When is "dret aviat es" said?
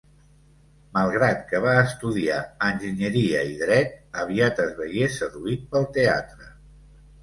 3.63-4.77